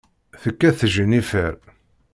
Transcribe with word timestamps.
Tekkat 0.41 0.79
Jennifer. 0.93 1.53